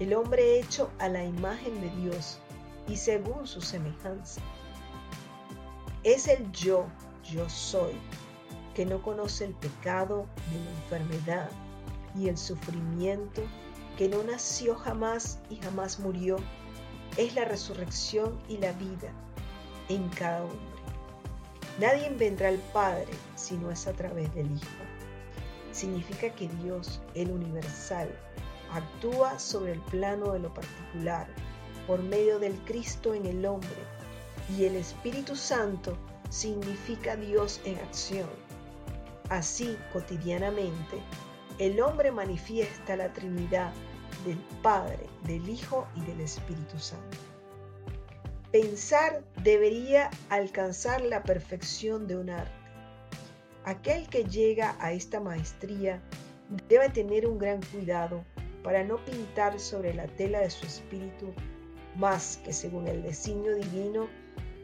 el 0.00 0.14
hombre 0.14 0.58
hecho 0.58 0.90
a 0.98 1.08
la 1.08 1.24
imagen 1.24 1.80
de 1.80 1.90
Dios 2.02 2.38
y 2.88 2.96
según 2.96 3.46
su 3.46 3.60
semejanza. 3.60 4.40
Es 6.04 6.26
el 6.26 6.50
yo, 6.50 6.86
yo 7.30 7.48
soy, 7.48 7.92
que 8.74 8.84
no 8.84 9.00
conoce 9.02 9.44
el 9.44 9.54
pecado 9.54 10.26
ni 10.50 10.58
la 10.64 10.70
enfermedad 10.70 11.50
y 12.16 12.28
el 12.28 12.36
sufrimiento, 12.36 13.42
que 13.96 14.08
no 14.08 14.20
nació 14.24 14.74
jamás 14.74 15.38
y 15.48 15.56
jamás 15.56 16.00
murió, 16.00 16.38
es 17.16 17.36
la 17.36 17.44
resurrección 17.44 18.36
y 18.48 18.56
la 18.58 18.72
vida 18.72 19.12
en 19.88 20.08
cada 20.08 20.42
hombre. 20.42 20.58
Nadie 21.78 22.10
vendrá 22.10 22.48
al 22.48 22.58
Padre 22.72 23.12
si 23.36 23.56
no 23.56 23.70
es 23.70 23.86
a 23.86 23.92
través 23.92 24.34
del 24.34 24.50
Hijo. 24.50 24.66
Significa 25.70 26.30
que 26.34 26.48
Dios, 26.64 27.00
el 27.14 27.30
universal, 27.30 28.08
actúa 28.72 29.38
sobre 29.38 29.74
el 29.74 29.80
plano 29.82 30.32
de 30.32 30.40
lo 30.40 30.52
particular 30.52 31.28
por 31.86 32.02
medio 32.02 32.40
del 32.40 32.58
Cristo 32.64 33.14
en 33.14 33.26
el 33.26 33.46
hombre 33.46 34.01
y 34.56 34.64
el 34.64 34.76
Espíritu 34.76 35.36
Santo 35.36 35.96
significa 36.30 37.16
Dios 37.16 37.60
en 37.64 37.76
acción 37.78 38.28
Así, 39.32 39.78
cotidianamente, 39.94 40.98
el 41.58 41.80
hombre 41.80 42.12
manifiesta 42.12 42.96
la 42.96 43.10
Trinidad 43.14 43.72
del 44.26 44.36
Padre, 44.62 45.06
del 45.24 45.48
Hijo 45.48 45.88
y 45.96 46.02
del 46.02 46.20
Espíritu 46.20 46.78
Santo. 46.78 47.16
Pensar 48.50 49.24
debería 49.42 50.10
alcanzar 50.28 51.00
la 51.00 51.22
perfección 51.22 52.06
de 52.06 52.18
un 52.18 52.28
arte. 52.28 52.52
Aquel 53.64 54.06
que 54.10 54.24
llega 54.24 54.76
a 54.80 54.92
esta 54.92 55.18
maestría 55.18 56.02
debe 56.68 56.90
tener 56.90 57.26
un 57.26 57.38
gran 57.38 57.62
cuidado 57.72 58.26
para 58.62 58.84
no 58.84 59.02
pintar 59.02 59.58
sobre 59.58 59.94
la 59.94 60.08
tela 60.08 60.40
de 60.40 60.50
su 60.50 60.66
espíritu 60.66 61.32
más 61.96 62.38
que 62.44 62.52
según 62.52 62.86
el 62.86 63.02
designio 63.02 63.56
divino, 63.56 64.08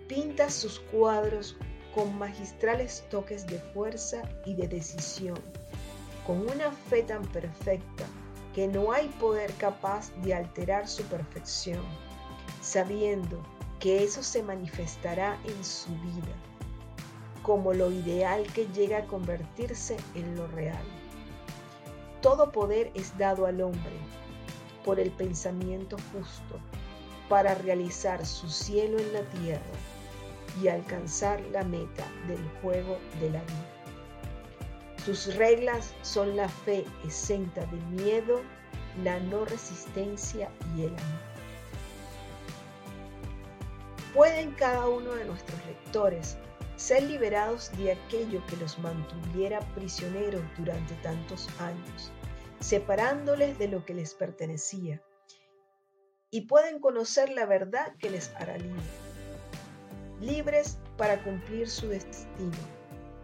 pinta 0.09 0.49
sus 0.49 0.81
cuadros 0.81 1.57
con 1.95 2.19
magistrales 2.19 3.05
toques 3.11 3.47
de 3.47 3.59
fuerza 3.59 4.23
y 4.47 4.55
de 4.55 4.67
decisión, 4.67 5.39
con 6.27 6.41
una 6.41 6.73
fe 6.73 7.03
tan 7.03 7.23
perfecta 7.27 8.07
que 8.55 8.67
no 8.67 8.91
hay 8.91 9.09
poder 9.21 9.53
capaz 9.55 10.11
de 10.23 10.35
alterar 10.35 10.89
su 10.89 11.03
perfección, 11.05 11.83
sabiendo 12.63 13.43
que 13.81 14.03
eso 14.03 14.23
se 14.23 14.43
manifestará 14.43 15.39
en 15.45 15.63
su 15.65 15.91
vida, 16.01 16.35
como 17.43 17.75
lo 17.75 17.91
ideal 17.91 18.45
que 18.55 18.67
llega 18.69 18.99
a 18.99 19.07
convertirse 19.07 19.97
en 20.15 20.37
lo 20.37 20.47
real. 20.49 20.85
Todo 22.23 22.51
poder 22.51 22.91
es 22.95 23.17
dado 23.19 23.45
al 23.45 23.61
hombre 23.61 23.99
por 24.85 24.99
el 24.99 25.11
pensamiento 25.11 25.97
justo 26.13 26.59
para 27.29 27.55
realizar 27.55 28.25
su 28.25 28.49
cielo 28.49 28.99
en 28.99 29.13
la 29.13 29.21
tierra 29.21 29.98
y 30.63 30.69
alcanzar 30.69 31.41
la 31.53 31.65
meta 31.65 32.05
del 32.27 32.43
juego 32.61 32.99
de 33.21 33.31
la 33.31 33.41
vida. 33.43 33.79
Sus 35.05 35.35
reglas 35.37 35.95
son 36.03 36.37
la 36.37 36.49
fe 36.49 36.85
exenta 37.05 37.65
de 37.67 38.03
miedo, 38.03 38.43
la 39.03 39.19
no 39.21 39.45
resistencia 39.45 40.51
y 40.77 40.83
el 40.83 40.89
amor. 40.89 41.29
¿Pueden 44.13 44.53
cada 44.53 44.89
uno 44.89 45.13
de 45.13 45.25
nuestros 45.25 45.65
lectores 45.67 46.37
ser 46.77 47.05
liberados 47.05 47.71
de 47.79 47.93
aquello 47.93 48.45
que 48.47 48.57
los 48.57 48.79
mantuviera 48.79 49.61
prisioneros 49.75 50.43
durante 50.57 50.95
tantos 50.97 51.49
años, 51.61 52.11
separándoles 52.61 53.59
de 53.59 53.69
lo 53.69 53.85
que 53.85 53.95
les 53.95 54.15
pertenecía? 54.15 55.03
Y 56.31 56.43
pueden 56.43 56.81
conocer 56.81 57.31
la 57.31 57.47
verdad 57.47 57.95
que 57.99 58.11
les 58.11 58.31
hará 58.35 58.59
libres, 58.59 58.85
libres 60.21 60.79
para 60.97 61.23
cumplir 61.23 61.69
su 61.69 61.89
destino, 61.89 62.57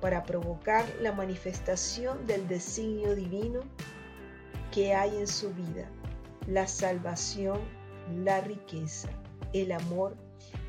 para 0.01 0.23
provocar 0.25 0.85
la 1.01 1.13
manifestación 1.13 2.27
del 2.27 2.47
designio 2.49 3.15
divino 3.15 3.61
que 4.73 4.95
hay 4.95 5.17
en 5.17 5.27
su 5.27 5.53
vida, 5.55 5.89
la 6.47 6.67
salvación, 6.67 7.61
la 8.25 8.41
riqueza, 8.41 9.09
el 9.53 9.73
amor 9.73 10.17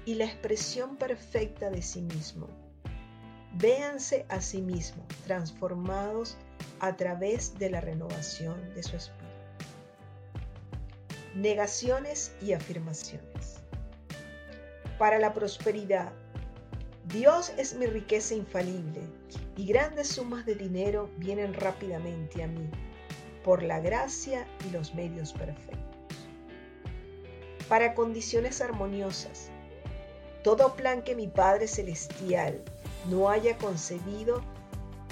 y 0.06 0.16
la 0.16 0.26
expresión 0.26 0.96
perfecta 0.98 1.70
de 1.70 1.82
sí 1.82 2.02
mismo. 2.02 2.48
Véanse 3.58 4.26
a 4.30 4.42
sí 4.42 4.62
mismos 4.62 5.08
transformados 5.26 6.38
a 6.80 6.96
través 6.96 7.58
de 7.58 7.70
la 7.70 7.82
renovación 7.82 8.74
de 8.74 8.84
su 8.84 8.96
espíritu. 8.96 9.26
Negaciones 11.36 12.34
y 12.42 12.54
afirmaciones. 12.54 13.65
Para 14.98 15.20
la 15.20 15.34
prosperidad, 15.34 16.14
Dios 17.06 17.52
es 17.58 17.76
mi 17.76 17.86
riqueza 17.86 18.34
infalible 18.34 19.02
y 19.58 19.66
grandes 19.66 20.08
sumas 20.08 20.46
de 20.46 20.56
dinero 20.56 21.10
vienen 21.18 21.54
rápidamente 21.54 22.42
a 22.42 22.48
mí 22.48 22.70
por 23.44 23.62
la 23.62 23.80
gracia 23.80 24.48
y 24.66 24.72
los 24.72 24.96
medios 24.96 25.34
perfectos. 25.34 25.80
Para 27.68 27.94
condiciones 27.94 28.62
armoniosas, 28.62 29.50
todo 30.44 30.76
plan 30.76 31.04
que 31.04 31.16
mi 31.16 31.28
Padre 31.28 31.68
Celestial 31.68 32.62
no 33.10 33.30
haya 33.30 33.58
concebido 33.58 34.42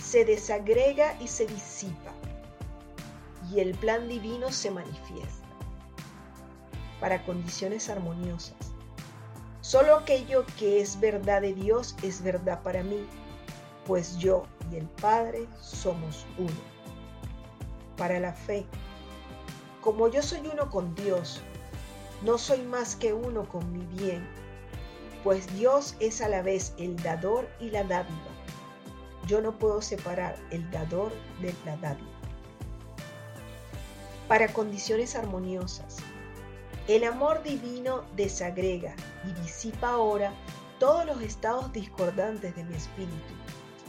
se 0.01 0.25
desagrega 0.25 1.15
y 1.19 1.27
se 1.27 1.45
disipa, 1.45 2.11
y 3.51 3.59
el 3.59 3.75
plan 3.75 4.07
divino 4.07 4.51
se 4.51 4.71
manifiesta. 4.71 5.47
Para 6.99 7.23
condiciones 7.25 7.89
armoniosas, 7.89 8.72
solo 9.63 9.95
aquello 9.95 10.45
que 10.59 10.79
es 10.79 10.99
verdad 10.99 11.41
de 11.41 11.55
Dios 11.55 11.95
es 12.03 12.21
verdad 12.21 12.61
para 12.61 12.83
mí, 12.83 13.07
pues 13.87 14.15
yo 14.19 14.43
y 14.71 14.75
el 14.75 14.85
Padre 14.85 15.47
somos 15.59 16.27
uno. 16.37 16.61
Para 17.97 18.19
la 18.19 18.33
fe, 18.33 18.67
como 19.81 20.07
yo 20.07 20.21
soy 20.21 20.47
uno 20.51 20.69
con 20.69 20.93
Dios, 20.93 21.41
no 22.21 22.37
soy 22.37 22.61
más 22.61 22.95
que 22.95 23.13
uno 23.13 23.49
con 23.49 23.73
mi 23.73 23.83
bien 23.97 24.23
pues 25.23 25.51
Dios 25.55 25.95
es 26.01 26.21
a 26.21 26.27
la 26.27 26.41
vez 26.41 26.73
el 26.77 26.97
dador 26.97 27.47
y 27.59 27.69
la 27.69 27.83
dádiva. 27.83 28.17
Yo 29.25 29.41
no 29.41 29.57
puedo 29.57 29.81
separar 29.81 30.35
el 30.51 30.69
dador 30.69 31.13
de 31.41 31.55
la 31.65 31.77
dádiva. 31.77 32.09
Para 34.27 34.51
condiciones 34.51 35.15
armoniosas, 35.15 35.97
el 36.87 37.05
amor 37.05 37.41
divino 37.43 38.03
desagrega 38.15 38.95
y 39.25 39.41
disipa 39.41 39.89
ahora 39.89 40.33
todos 40.79 41.05
los 41.05 41.21
estados 41.21 41.71
discordantes 41.71 42.55
de 42.55 42.63
mi 42.65 42.75
espíritu, 42.75 43.33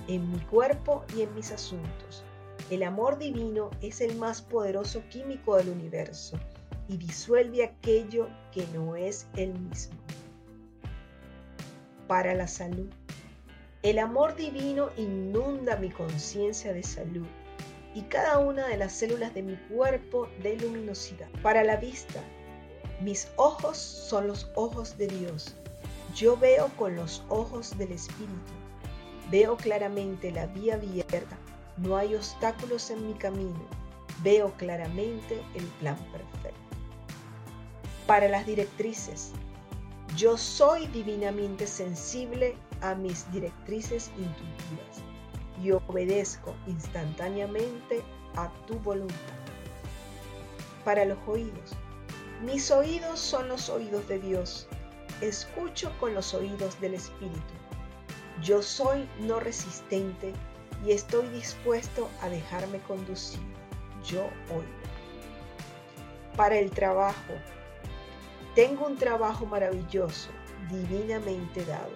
en 0.07 0.31
mi 0.31 0.39
cuerpo 0.41 1.05
y 1.17 1.23
en 1.23 1.35
mis 1.35 1.51
asuntos. 1.51 2.25
El 2.71 2.83
amor 2.85 3.19
divino 3.19 3.71
es 3.83 4.01
el 4.01 4.17
más 4.17 4.43
poderoso 4.43 5.03
químico 5.11 5.57
del 5.57 5.71
universo 5.71 6.39
y 6.89 6.97
disuelve 6.97 7.65
aquello 7.65 8.29
que 8.53 8.67
no 8.75 8.95
es 8.95 9.27
el 9.37 9.53
mismo 9.59 9.99
para 12.07 12.35
la 12.35 12.47
salud. 12.47 12.89
El 13.83 13.99
amor 13.99 14.37
divino 14.37 14.91
inunda 14.97 15.77
mi 15.77 15.91
conciencia 15.91 16.73
de 16.73 16.83
salud 16.83 17.27
y 17.95 18.03
cada 18.03 18.39
una 18.39 18.67
de 18.69 18.77
las 18.77 18.93
células 18.93 19.35
de 19.35 19.43
mi 19.43 19.57
cuerpo 19.57 20.29
de 20.43 20.57
luminosidad. 20.57 21.29
Para 21.43 21.65
la 21.65 21.77
vista, 21.77 22.21
mis 23.05 23.29
ojos 23.37 23.77
son 23.77 24.29
los 24.29 24.49
ojos 24.55 24.97
de 24.97 25.07
Dios. 25.09 25.55
Yo 26.17 26.39
veo 26.39 26.69
con 26.79 26.97
los 26.97 27.23
ojos 27.29 27.77
del 27.77 27.93
Espíritu. 27.93 28.33
Veo 29.31 29.59
claramente 29.59 30.33
la 30.33 30.47
vía 30.47 30.77
abierta. 30.77 31.37
No 31.77 31.99
hay 31.99 32.15
obstáculos 32.15 32.89
en 32.89 33.07
mi 33.07 33.13
camino. 33.13 33.61
Veo 34.23 34.51
claramente 34.55 35.43
el 35.55 35.65
plan 35.81 35.99
perfecto. 36.13 36.59
Para 38.07 38.27
las 38.27 38.47
directrices, 38.47 39.33
yo 40.17 40.39
soy 40.39 40.87
divinamente 40.87 41.67
sensible 41.67 42.57
a 42.81 42.95
mis 42.95 43.31
directrices 43.33 44.09
intuitivas 44.17 45.03
y 45.63 45.73
obedezco 45.73 46.55
instantáneamente 46.67 48.03
a 48.37 48.49
tu 48.67 48.79
voluntad. 48.79 49.19
Para 50.87 51.05
los 51.05 51.19
oídos. 51.27 51.77
Mis 52.45 52.71
oídos 52.71 53.21
son 53.21 53.49
los 53.49 53.71
oídos 53.71 54.07
de 54.07 54.19
Dios. 54.19 54.69
Escucho 55.23 55.91
con 55.99 56.13
los 56.13 56.35
oídos 56.35 56.79
del 56.79 56.93
Espíritu. 56.93 57.55
Yo 58.43 58.61
soy 58.61 59.09
no 59.21 59.41
resistente 59.41 60.35
y 60.85 60.93
estoy 60.93 61.27
dispuesto 61.29 62.11
a 62.21 62.29
dejarme 62.29 62.81
conducir. 62.81 63.41
Yo 64.05 64.25
oigo. 64.51 64.69
Para 66.37 66.59
el 66.59 66.71
trabajo, 66.71 67.33
tengo 68.55 68.89
un 68.89 68.99
trabajo 68.99 69.47
maravilloso, 69.47 70.29
divinamente 70.71 71.65
dado. 71.65 71.95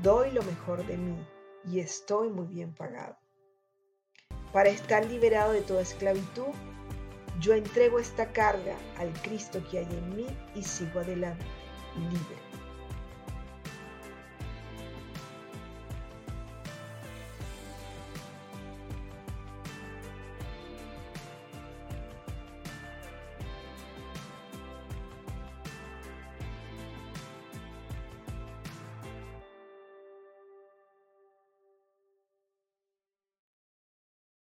Doy 0.00 0.30
lo 0.30 0.42
mejor 0.44 0.86
de 0.86 0.96
mí 0.96 1.18
y 1.66 1.80
estoy 1.80 2.30
muy 2.30 2.46
bien 2.46 2.74
pagado. 2.74 3.18
Para 4.54 4.70
estar 4.70 5.04
liberado 5.04 5.52
de 5.52 5.60
toda 5.60 5.82
esclavitud, 5.82 6.54
yo 7.40 7.54
entrego 7.54 7.98
esta 7.98 8.32
carga 8.32 8.76
al 8.98 9.12
Cristo 9.22 9.62
que 9.70 9.78
hay 9.78 9.84
en 9.84 10.16
mí 10.16 10.26
y 10.54 10.62
sigo 10.62 11.00
adelante, 11.00 11.44
libre. 11.96 12.45